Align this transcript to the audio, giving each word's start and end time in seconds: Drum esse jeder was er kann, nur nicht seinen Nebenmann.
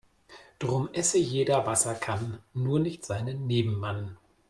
Drum 0.57 0.89
esse 0.93 1.19
jeder 1.19 1.63
was 1.67 1.85
er 1.85 1.93
kann, 1.93 2.39
nur 2.55 2.79
nicht 2.79 3.05
seinen 3.05 3.45
Nebenmann. 3.45 4.17